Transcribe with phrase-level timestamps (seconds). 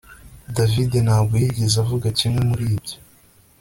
[0.55, 2.95] David ntabwo yigeze avuga kimwe muri ibyo